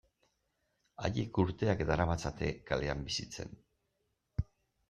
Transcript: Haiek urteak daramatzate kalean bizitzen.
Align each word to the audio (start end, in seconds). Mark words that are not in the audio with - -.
Haiek 1.09 1.39
urteak 1.43 1.85
daramatzate 1.91 2.51
kalean 2.71 3.07
bizitzen. 3.11 3.55